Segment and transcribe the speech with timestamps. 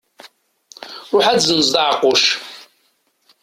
[1.13, 2.25] Ruḥ ad tezzenzeḍ aɛeqquc.